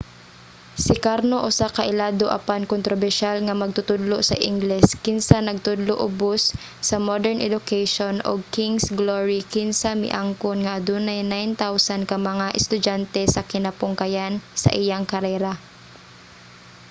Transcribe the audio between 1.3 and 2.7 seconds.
usa ka ilado apan